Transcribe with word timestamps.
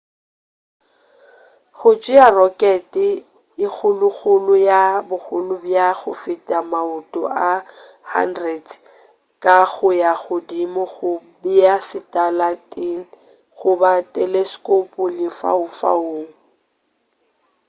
go 1.77 1.91
tšea 2.01 2.27
rokete 2.37 3.07
e 3.65 3.67
kgolokgolo 3.75 4.53
ya 4.69 4.81
bogolo 5.07 5.55
bja 5.63 5.87
go 5.99 6.11
feta 6.23 6.57
maoto 6.71 7.21
a 7.49 7.51
100 8.11 8.69
ka 9.43 9.55
go 9.73 9.89
ya 10.01 10.13
godimo 10.23 10.83
go 10.95 11.11
bea 11.41 11.75
satalaete 11.89 12.89
goba 13.59 13.91
teleskopo 14.13 15.01
lefaufaung 15.17 16.27